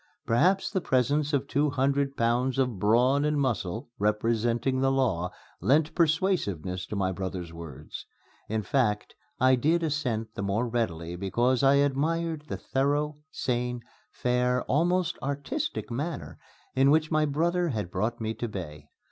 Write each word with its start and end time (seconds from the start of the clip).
Perhaps 0.25 0.71
the 0.71 0.81
presence 0.81 1.31
of 1.31 1.47
two 1.47 1.69
hundred 1.69 2.17
pounds 2.17 2.57
of 2.57 2.79
brawn 2.79 3.23
and 3.23 3.39
muscle, 3.39 3.91
representing 3.99 4.81
the 4.81 4.91
law, 4.91 5.29
lent 5.61 5.93
persuasiveness 5.93 6.87
to 6.87 6.95
my 6.95 7.11
brother's 7.11 7.53
words. 7.53 8.07
In 8.49 8.63
fact, 8.63 9.13
I 9.39 9.53
did 9.53 9.83
assent 9.83 10.33
the 10.33 10.41
more 10.41 10.67
readily 10.67 11.15
because 11.15 11.61
I 11.61 11.75
admired 11.75 12.45
the 12.47 12.57
thorough, 12.57 13.17
sane, 13.29 13.81
fair, 14.09 14.63
almost 14.63 15.19
artistic 15.21 15.91
manner 15.91 16.39
in 16.73 16.89
which 16.89 17.11
my 17.11 17.27
brother 17.27 17.69
had 17.69 17.91
brought 17.91 18.19
me 18.19 18.33
to 18.33 18.47
bay. 18.47 18.89